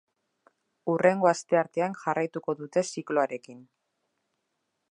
Hurrengo 0.93 1.29
asteartean 1.31 1.93
jarraituko 2.05 2.55
dute 2.63 2.85
zikloarekin. 2.95 3.61